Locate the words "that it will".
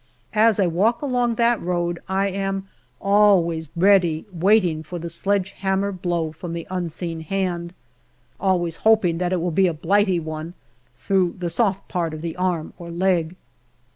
9.19-9.51